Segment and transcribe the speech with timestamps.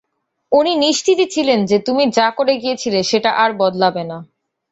[0.51, 4.17] উনি নিশ্চিতই ছিলেন যে তুমি যা করে গিয়েছিলে সেটা আর বদলাবে না।